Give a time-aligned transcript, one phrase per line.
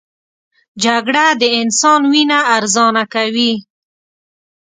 [0.83, 3.53] جګړه د انسان وینه ارزانه کوي